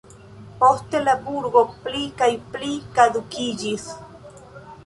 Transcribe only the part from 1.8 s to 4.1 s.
pli kaj pli kadukiĝis.